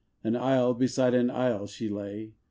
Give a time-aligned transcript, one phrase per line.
[0.23, 2.33] An isle beside an isle she lay.